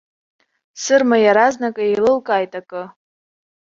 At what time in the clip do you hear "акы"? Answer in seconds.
2.59-2.83